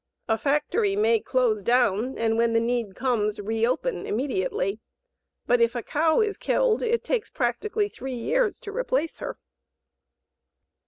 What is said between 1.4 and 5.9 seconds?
down and when the need comes reopen immediately, but if a